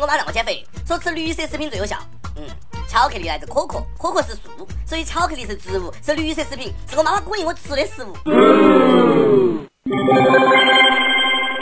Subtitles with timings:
[0.00, 1.96] 我妈让我减肥，说吃绿色食品最有效。
[2.36, 2.42] 嗯，
[2.88, 8.12] 巧克力来自可可，可可是树，所以巧克力是植物，是绿色食品，是我妈妈鼓励我吃的食物。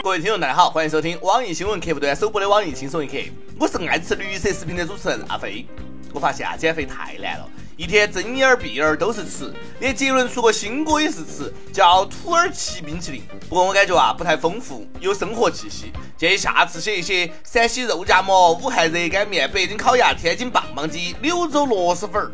[0.01, 3.17] 各位听众，大家好，欢迎收听网易新闻客户端首播的网易轻松一刻，
[3.59, 5.65] 我是爱吃绿色食品的主持人阿飞。
[6.11, 7.49] 我发现啊，减肥太难了。
[7.77, 13.21] 一天睁眼儿闭眼儿都是吃，连杰伦出个新歌也是吃，叫土耳其冰淇淋。
[13.49, 15.91] 不过我感觉啊不太丰富，有生活气息。
[16.15, 22.31] 建议下次写一些陕西肉夹馍、武汉热干面、北京烤鸭、天津棒棒鸡、柳州螺蛳粉儿。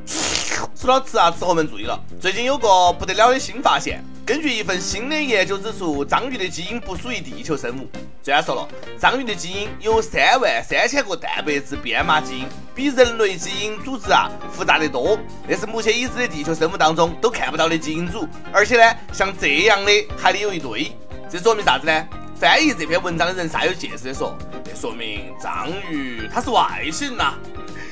[0.75, 4.03] 说到吃啊，吃货们注意了，最近有个不得了的新发现。
[4.31, 7.89] 根据一份新的研究指出，章鱼的基因不属于地球生物。
[8.23, 8.65] 专家说了，
[8.97, 15.19] 章鱼的基因有三万三千个蛋白质编码基因，比人类基因组织啊复杂得多。
[15.45, 18.25] 那是目前已知的地球生物当中都看不到的基因组。
[18.53, 20.95] 而且呢，像这样的还得有一堆。
[21.29, 22.07] 这说明啥子呢？
[22.39, 27.33] 翻译这篇文章的人煞有介事的说，这说明章鱼它是外星人呐！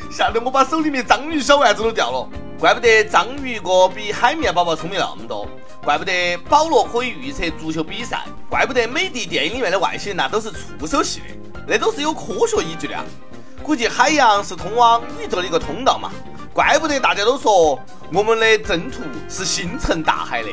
[0.10, 2.30] 吓得我把手里面章鱼小丸子都掉了。
[2.60, 5.48] 怪不得章鱼哥比海绵宝宝聪明那么多，
[5.82, 11.26] 怪不得保罗可以预测足球比赛，怪不得美的电影里面的外星人那都是触手系的，
[11.66, 13.06] 那都是有科学依据的啊！
[13.64, 16.12] 估计海洋是通往宇宙的一个通道嘛，
[16.52, 17.80] 怪不得大家都说
[18.12, 20.50] 我们的征途是星辰大海的，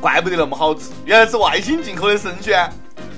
[0.00, 2.68] 怪不得那么好吃，原来是外星进口的生鲜！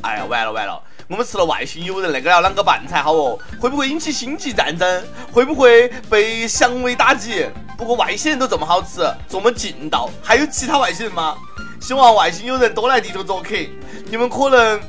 [0.03, 0.79] 哎呀，完了完了！
[1.09, 3.39] 我们吃了外星友人，那个要啷个办才好哦？
[3.59, 5.03] 会不会引起星际战争？
[5.33, 7.47] 会不会被降维打击？
[7.83, 11.37] 不过外星人都这么好吃，这么劲道，还有其他外星人吗？
[11.81, 13.57] 希望外星有人多来地球做客，
[14.07, 14.81] 你们可能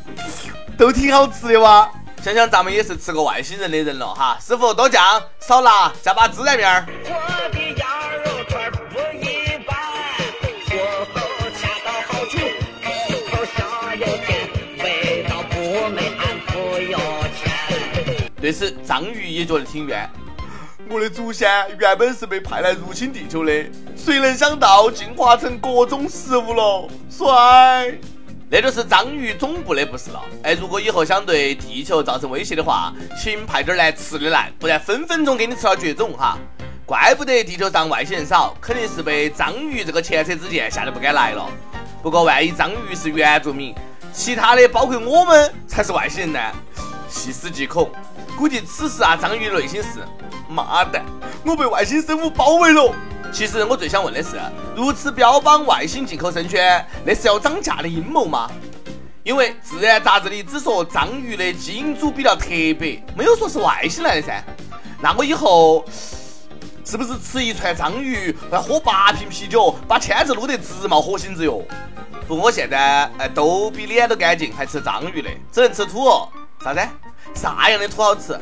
[0.77, 1.89] 都挺好吃的哇！
[2.23, 6.85] 想想咱们也是吃过外星人的人了哈，师傅多酱少辣，加把孜然面儿。
[18.39, 20.07] 对此，章鱼也觉得挺冤。
[20.93, 21.49] 我的祖先
[21.79, 23.51] 原本是被派来入侵地球的，
[23.97, 26.87] 谁能想到进化成各种食物了？
[27.09, 27.97] 帅！
[28.47, 30.21] 那就是章鱼总部的不是了。
[30.43, 36.37] 哎，如果以后想对地球造成威胁的话，请派点来吃的来，不然分分钟给你吃了绝种哈！
[36.85, 41.49] 怪不得地球上外星人少，肯定是被章鱼这个前车之鉴吓得不敢来了。
[42.03, 43.73] 不过万一章鱼是原住民，
[44.13, 46.39] 其他的包括我们才是外星人呢？
[47.09, 47.89] 细思极恐。
[48.37, 49.99] 估计此时啊，章鱼内心是：
[50.53, 51.03] 妈蛋，
[51.43, 52.93] 我被外星生物包围了。
[53.31, 54.39] 其实我最想问的是，
[54.75, 58.47] 如此标榜外星进口生鲜，那是要涨价的阴谋吗？
[59.23, 64.43] 因为《自然》杂志里只说章鱼的基因组比较特别，没有说是外星来的噻。
[65.01, 65.83] 那我以后
[66.85, 71.63] 是不是吃一串章鱼要喝八瓶啤酒，把签子撸得直冒火星子哟？
[72.27, 76.07] 不我现在哎，都比脸都干净，还吃章鱼的，只能吃土。
[76.63, 76.79] 啥子？
[77.33, 78.37] 啥样的土好吃？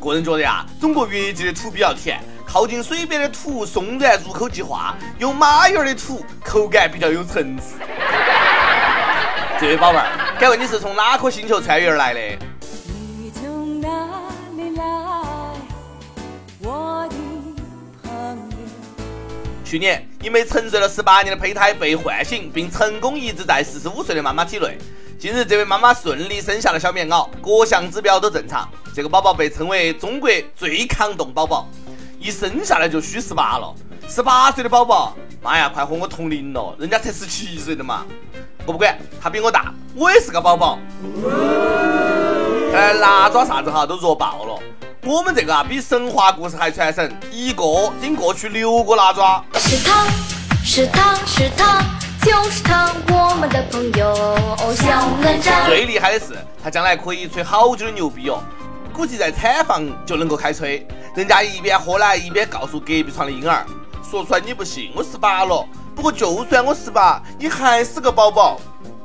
[0.00, 7.76] 个人觉得呀，中国越界的土比较甜，靠近水边的土松软，入口即化；有马眼的土口感比较有层次。
[9.60, 10.06] 这位宝贝儿，
[10.38, 12.20] 敢问你是从哪颗星球穿越而来的？
[12.86, 13.88] 你从哪
[14.56, 14.84] 里来？
[16.60, 17.16] 我的
[18.02, 18.56] 朋友。
[19.64, 24.76] 去年，一枚沉睡了十八年的胚胎被唤醒，并成功移植在四十五岁的妈妈体内。
[25.24, 28.68] 近日，这位妈妈顺利生下了小棉袄，各项指标都正常。
[28.94, 31.66] 这个宝宝被称为中国最抗冻宝宝，
[32.20, 33.74] 一生下来就虚十八了。
[34.06, 38.04] 十八岁的宝宝，妈呀，快和我同龄了，人家才十七岁的嘛。
[38.66, 40.78] 我不管，他比我大，我也是个宝宝。
[42.70, 44.60] 看来腊爪啥子哈都弱爆了。
[45.04, 47.64] 我们这个啊，比神话故事还传神，一个
[47.98, 49.42] 顶过去六个腊爪。
[49.54, 50.06] 是他
[50.62, 51.82] 是他是他。
[52.24, 54.14] 就是他，我们的朋友
[54.74, 55.66] 小哪吒。
[55.66, 58.42] 最厉害的是，他将来可以吹好久的牛逼哦，
[58.94, 60.88] 估计在产房就能够开吹。
[61.14, 63.66] 人家一边喝奶一边告诉隔壁床的婴儿，
[64.10, 65.68] 说出来你不信，我十八了。
[65.94, 68.58] 不过就算我十八，你还是个宝宝。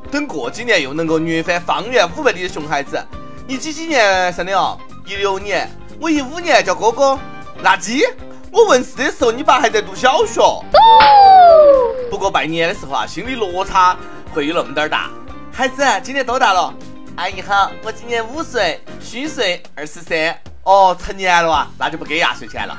[0.10, 3.06] 等过几年又能够虐翻方圆五百里的熊孩子。
[3.46, 4.80] 你几几年生的哦？
[5.06, 5.70] 一六年。
[6.00, 7.20] 我一五年叫哥哥。
[7.66, 8.08] 垃圾。
[8.52, 10.42] 我问世的时候，你爸还在读小学。
[12.10, 13.96] 不过拜年的时候啊，心理落差
[14.34, 15.10] 会有那么点儿大。
[15.54, 16.74] 孩子，今年多大了？
[17.16, 20.36] 阿姨好，我今年五岁，虚岁二十三。
[20.64, 22.76] 哦，成年了啊，那就不给压岁钱了。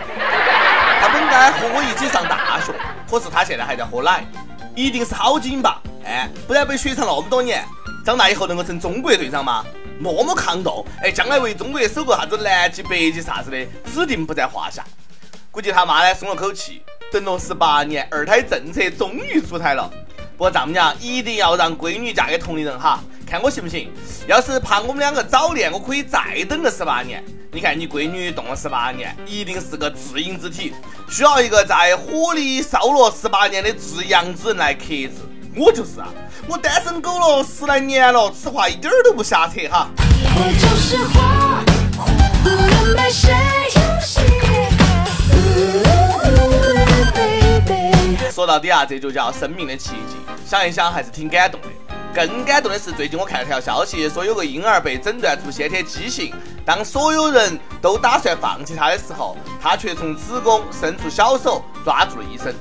[1.00, 2.73] 他本该和我一起上大学，
[3.08, 4.25] 可是他现在还在喝奶，
[4.75, 5.81] 一定是好紧吧？
[6.05, 7.64] 哎，不然被雪藏那么多年，
[8.05, 9.64] 长大以后能够成中国队长吗？
[10.00, 14.84] 那么抗冻，哎，将来为中国守个啥子南极、北极啥子的，指定不在话下。
[15.52, 16.81] 估计他妈呢松了口气，
[17.12, 19.91] 等了十八年，二胎政策终于出台了。
[20.37, 23.91] 不过丈母娘一定要让闺女嫁给同龄人哈，看我行不行？
[24.29, 27.23] 要是怕我们两个早恋，我可以再等个十八年。
[27.50, 30.73] 你看你闺女动了十八年，一定是个至阴之体，
[31.11, 35.11] 需要一个在火里烧了十八年的至阳之人来克制。
[35.56, 36.06] 我就是啊，
[36.47, 39.88] 我单身狗了十来年了，此话一点儿都不瞎扯哈。
[39.99, 41.64] 我就是花，
[42.44, 43.35] 不能被谁
[48.31, 50.17] 说到底啊，这就叫生命的奇迹。
[50.47, 51.69] 想一想，还是挺感动的。
[52.14, 56.32] 更感动的是，最近我看了条消息，说有个婴儿被诊断出先天畸形。
[56.64, 62.55] 当所有人都打算放弃他的时候，他却从子宫伸出小手抓住了医生。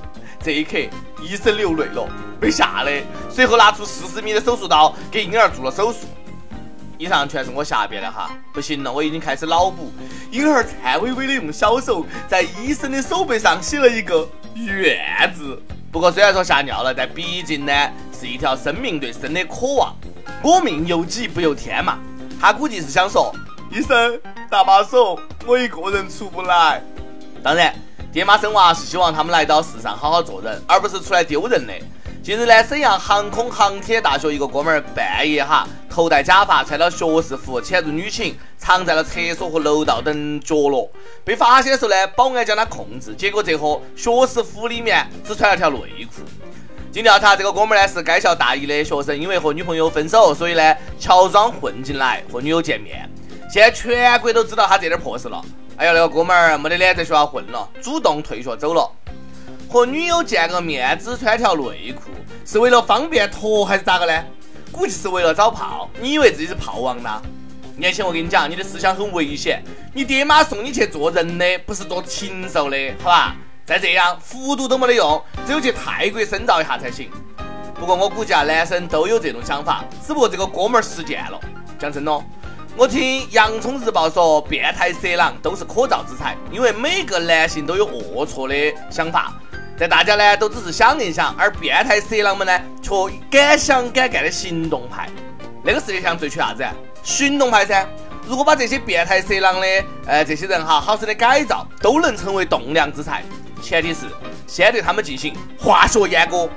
[0.44, 0.78] 这一刻，
[1.22, 2.08] 医生流泪了，
[2.40, 2.92] 被吓的。
[3.30, 6.00] 随后拿出四十米的手术刀，给婴儿做了手术。
[7.00, 9.90] 以上全是我瞎编的哈，不行了，我已经开始脑补
[10.32, 15.00] 婴儿颤巍巍的用小手在医生的手背上写了一个“愿”
[15.34, 15.58] 字。
[15.94, 17.72] 不过虽然说吓尿了，但毕竟呢
[18.12, 19.96] 是一条生命对生的渴望。
[20.44, 21.98] 我命由己不由天嘛，
[22.38, 23.34] 他估计是想说，
[23.72, 24.20] 医生
[24.50, 25.18] 搭把手，
[25.48, 26.84] 我一个人出不来。
[27.42, 27.74] 当然，
[28.12, 31.74] 爹妈生娃是希望他们来到世上好好做人，而不是出来丢人的。
[32.30, 40.88] 近日呢，沈阳航空航天大学一个哥们儿半夜哈，头戴假发，穿了学士服，潜入女寝，藏在了厕所和楼道等角落。
[41.26, 46.22] 被发现的时候呢，保安将他控制，结果这盒学士服里面只穿了条内裤。
[46.92, 53.10] 经调查，这个哥们儿呢是该校大一的学生，因为和女朋友分手，所以呢乔装混进来和女友见面。
[53.52, 55.44] 现在全国都知道他这点破事了。
[55.78, 58.88] 哎呀，那个哥们儿没得脸在学校混了，主动退学走了。
[59.72, 62.10] 和女友见个面只穿条内裤，
[62.52, 64.24] 是为了方便脱还是咋个呢？
[64.72, 65.88] 估计是为了找炮。
[66.02, 67.22] 你以为自己是炮王呢？
[67.78, 69.64] 年轻，我跟你讲，你的思想很危险。
[69.94, 73.36] 你爹妈送你去做人的，不是做禽兽的，好吧？
[73.68, 77.12] 再这样，服毒都没得用，只有去泰国深造一下才行。
[77.76, 81.40] 不过我估计啊，男生都有这种想法，只不过这个哥们儿实践了。
[81.78, 82.24] 讲真哦，
[82.76, 89.40] 我听《洋葱日报》说，变态色狼都是可造之材，因为每个男性都有龌龊的想法。
[89.80, 92.92] 但大家呢都只是想一想，而变态色狼们呢却
[93.32, 95.10] 敢想敢干的行动派。
[95.64, 96.66] 那个世界上最缺啥子？
[97.02, 97.88] 行动派噻！
[98.28, 99.68] 如果把这些变态色狼的
[100.06, 103.24] 呃这些人哈好生的改造，都能成为栋梁之才。
[103.62, 104.02] 前提是
[104.46, 106.50] 先对他们进行化学阉割。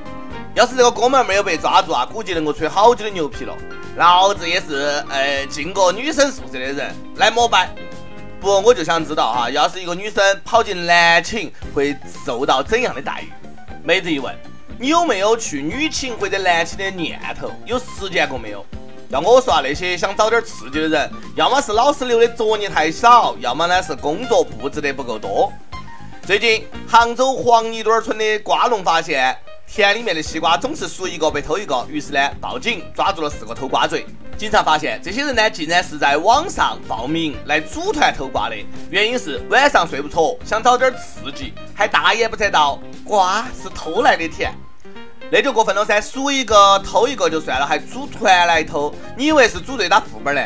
[0.55, 3.55] 要是这个哥们儿没有被抓住啊，估计能够吹好久的牛皮了。
[3.97, 7.71] 老子也是呃进过女生宿舍的人，来膜拜。
[8.43, 11.97] 不，我就想知道哈，要是一个女生跑进男寝，会
[12.27, 13.31] 受到怎样的待遇？
[13.85, 14.37] 妹子一问，
[14.81, 17.53] 你有没有去女寝或者男寝的念头？
[17.65, 18.67] 有实践过没有？
[19.11, 25.53] 要我说啊，那些想找点刺激的人，要么是老师留的作业太少，要么呢是工作布置的不够多。
[26.27, 29.39] 最近，杭州黄泥墩村的瓜农发现。
[29.65, 34.05] 田里面的西瓜总是熟一个被偷一个，于是呢报警抓住了四个偷瓜贼。
[34.43, 38.57] 警察发现这些人呢竟然是在网上报名来组团偷瓜的，
[38.91, 44.53] 原因是晚上睡不着，想找点刺激，还大言不惭道瓜是偷来的甜，
[45.31, 50.43] 那就过分了噻，数一个偷一个就算了，还组团来偷，你以为是组队打副本呢？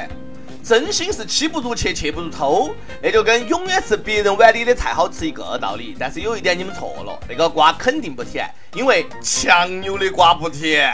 [0.62, 2.70] 真心是妻不如妾，妾不如偷，
[3.00, 5.96] 那就跟永远吃别人碗里的菜好吃一个道理。
[5.98, 10.92] 但是有一点你们错了，那个瓜肯定不甜，因为强扭的瓜不甜。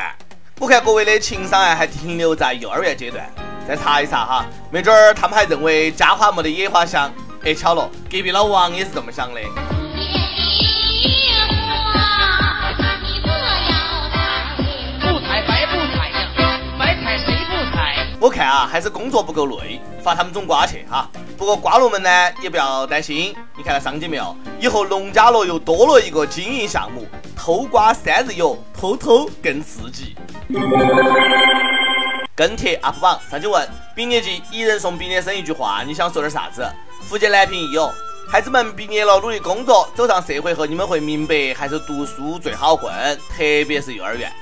[0.59, 3.29] 我看各位的情商啊，还停留在幼儿园阶段。
[3.67, 7.13] 再查一查哈，没准儿他们还认为家花没得野花香。
[7.45, 9.41] 哎，巧了，隔壁老王也是这么想的。
[18.21, 21.11] 我看啊，还是工作不够累，罚他们种瓜去哈。
[21.37, 22.11] 不过瓜农们呢，
[22.41, 24.37] 也不要担心，你看到商机没有？
[24.61, 27.02] 以后农家乐又多了一个经营项目——
[27.45, 30.15] 偷瓜三日游，偷偷更刺激。
[32.37, 36.65] 跟帖 UP 榜上去问：毕业季一人送毕业生一句话，你想说点啥子？
[37.01, 37.93] 福建南平益友，
[38.29, 42.93] 孩子们毕业了，努力工作，走上社会后，你们会明白，还是读书最好混，
[43.31, 44.33] 特别是幼儿园。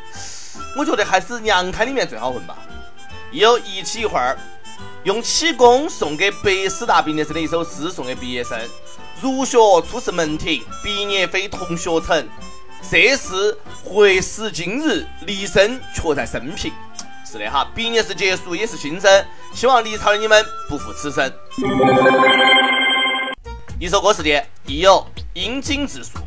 [0.76, 2.54] 我觉得还是娘胎里面最好混吧。
[3.32, 4.36] 又一起一会儿，
[5.04, 8.58] 用启功送给北师大毕业生的一首诗送给毕业生：
[9.22, 9.56] 入学
[9.90, 12.28] 初试门庭，毕业非同学城。
[12.82, 16.72] 涉世会时今日，离生却在生平。
[17.24, 19.24] 是的哈，毕业是结束，也是新生。
[19.54, 21.32] 希望离巢的你们不负此生。
[23.78, 26.18] 一首歌时间，亦有应景自述。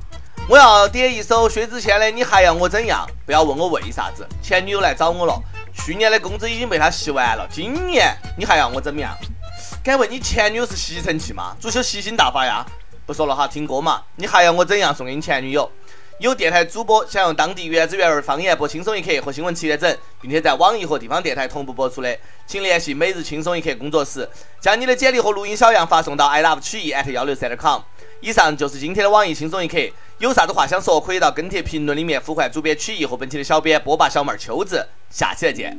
[0.47, 5.41] 我要点一首薛之谦的《你还要我怎样》，不要问我为啥子，前女友来找我了。
[5.73, 9.17] 去年的工资已经被他吸完了，今年你还要我怎么样？
[9.83, 11.55] 敢问你前女友是吸尘器吗？
[11.59, 12.65] 足球吸星大法呀！
[13.05, 14.01] 不说了哈，听歌嘛。
[14.15, 14.95] 你还要我怎样？
[14.95, 15.69] 送给你前女友。
[16.19, 24.27] 有电台主播想用当地原汁原味方言播轻松一刻和新闻七点整，并且在网易和地方电台同步播出的，请联系每日轻松一刻工作室，
[24.61, 27.81] 将你的简历和录音小样发送到 i love 曲艺 at 幺六三点 com。
[28.21, 29.77] 以上就是今天的网易轻松一刻，
[30.19, 35.77] 有啥子话想说，可以到跟帖评论里面呼唤主编曲艺和本期的小编波霸小妹秋子，下期再见。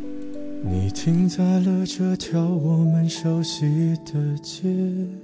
[0.63, 5.24] 你停在了这条我们熟悉的街。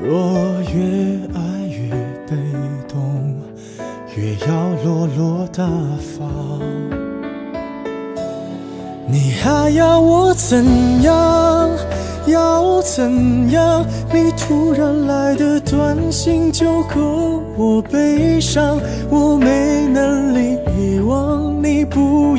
[0.00, 1.90] 若越爱越
[2.28, 2.36] 被
[2.86, 3.34] 动，
[4.16, 5.66] 越要落落大
[5.98, 6.60] 方。
[9.06, 11.68] 你还要我怎样？
[12.26, 13.84] 要怎样？
[14.12, 18.78] 你突然来的短信就够我悲伤，
[19.10, 22.17] 我没能力遗忘，你不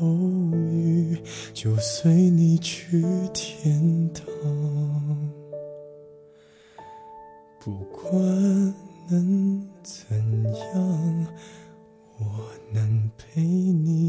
[0.00, 0.06] 犹
[0.52, 1.16] 豫，
[1.52, 4.24] 就随你去天堂，
[7.60, 8.74] 不管。
[9.10, 11.26] 能怎样？
[12.18, 14.03] 我能陪你